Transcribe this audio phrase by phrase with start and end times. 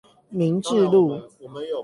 [0.31, 1.21] 民治路